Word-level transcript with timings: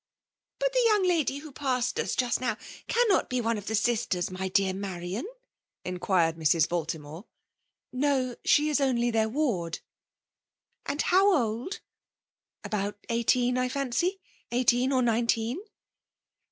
*' 0.31 0.57
But 0.59 0.73
the 0.73 0.81
young 0.87 1.03
lady 1.03 1.37
who 1.37 1.51
passed 1.51 1.99
us 1.99 2.15
just 2.15 2.39
now^ 2.39 2.57
cannot 2.87 3.29
be 3.29 3.39
one 3.39 3.59
of 3.59 3.67
the 3.67 3.75
sisters, 3.75 4.31
my 4.31 4.47
dear 4.47 4.73
Marian?" 4.73 5.25
inquired 5.85 6.37
Mrs. 6.37 6.67
Baltimore. 6.67 7.25
*' 7.65 7.67
No! 7.91 8.35
she 8.43 8.67
is 8.69 8.81
only 8.81 9.11
their 9.11 9.29
ward."" 9.29 9.81
And 10.87 11.03
how 11.03 11.31
old?"" 11.35 11.81
About 12.63 12.97
eighteen, 13.09 13.59
I 13.59 13.69
fancy;— 13.69 14.19
eighteen 14.51 14.91
or 14.91 15.03
nineteen.' 15.03 15.59